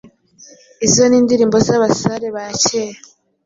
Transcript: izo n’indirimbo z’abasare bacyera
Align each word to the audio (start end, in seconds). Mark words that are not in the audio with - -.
izo 0.85 1.03
n’indirimbo 1.07 1.57
z’abasare 1.65 2.27
bacyera 2.35 2.97